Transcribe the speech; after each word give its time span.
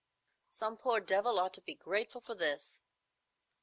"Some 0.49 0.77
poor 0.77 0.99
devil 0.99 1.37
ought 1.39 1.53
to 1.53 1.61
be 1.61 1.75
grateful 1.75 2.21
for 2.21 2.33
this. 2.33 2.81